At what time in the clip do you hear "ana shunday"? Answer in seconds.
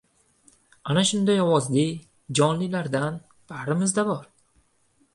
0.93-1.43